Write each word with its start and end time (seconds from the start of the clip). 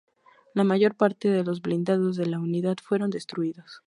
La 0.55 0.63
mayor 0.63 0.95
parte 0.95 1.29
de 1.29 1.43
los 1.43 1.61
blindados 1.61 2.15
de 2.15 2.25
la 2.25 2.39
unidad 2.39 2.77
fueron 2.83 3.11
destruidos. 3.11 3.79